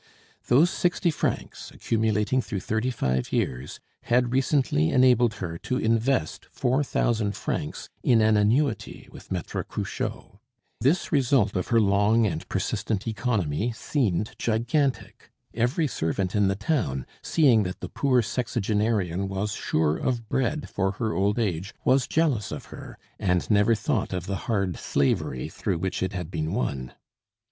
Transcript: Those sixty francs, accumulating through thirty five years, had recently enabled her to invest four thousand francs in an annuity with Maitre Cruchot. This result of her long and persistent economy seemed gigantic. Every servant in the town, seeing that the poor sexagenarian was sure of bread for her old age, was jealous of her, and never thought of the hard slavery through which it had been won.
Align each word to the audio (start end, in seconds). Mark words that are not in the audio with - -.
Those 0.47 0.71
sixty 0.71 1.11
francs, 1.11 1.69
accumulating 1.69 2.41
through 2.41 2.61
thirty 2.61 2.89
five 2.89 3.31
years, 3.31 3.79
had 4.05 4.31
recently 4.33 4.89
enabled 4.89 5.35
her 5.35 5.59
to 5.59 5.77
invest 5.77 6.45
four 6.51 6.83
thousand 6.83 7.35
francs 7.35 7.87
in 8.01 8.19
an 8.19 8.35
annuity 8.35 9.07
with 9.11 9.31
Maitre 9.31 9.63
Cruchot. 9.63 10.39
This 10.79 11.11
result 11.11 11.55
of 11.55 11.67
her 11.67 11.79
long 11.79 12.25
and 12.25 12.49
persistent 12.49 13.07
economy 13.07 13.73
seemed 13.73 14.31
gigantic. 14.39 15.29
Every 15.53 15.85
servant 15.85 16.35
in 16.35 16.47
the 16.47 16.55
town, 16.55 17.05
seeing 17.21 17.61
that 17.61 17.79
the 17.81 17.87
poor 17.89 18.23
sexagenarian 18.23 19.27
was 19.27 19.51
sure 19.51 19.97
of 19.97 20.27
bread 20.27 20.67
for 20.67 20.93
her 20.93 21.13
old 21.13 21.37
age, 21.37 21.75
was 21.85 22.07
jealous 22.07 22.51
of 22.51 22.65
her, 22.73 22.97
and 23.19 23.47
never 23.51 23.75
thought 23.75 24.13
of 24.13 24.25
the 24.25 24.35
hard 24.47 24.77
slavery 24.77 25.47
through 25.47 25.77
which 25.77 26.01
it 26.01 26.13
had 26.13 26.31
been 26.31 26.53
won. 26.53 26.93